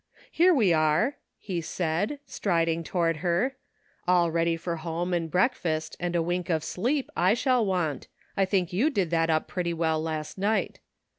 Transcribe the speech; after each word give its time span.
"Here 0.31 0.51
we 0.51 0.73
are," 0.73 1.17
he 1.37 1.61
said, 1.61 2.17
striding 2.25 2.83
toward 2.83 3.17
her," 3.17 3.55
all 4.07 4.31
ready 4.31 4.57
for 4.57 4.77
home 4.77 5.13
and 5.13 5.29
breakfast 5.29 5.95
and 5.99 6.15
a 6.15 6.23
wink 6.23 6.49
of 6.49 6.63
sleep, 6.63 7.07
I 7.15 7.35
shall 7.35 7.63
want. 7.63 8.07
I 8.35 8.45
think 8.45 8.73
you 8.73 8.89
did 8.89 9.11
that 9.11 9.29
up 9.29 9.47
pretty 9.47 9.75
well 9.75 10.01
last 10.01 10.39
night. 10.39 10.79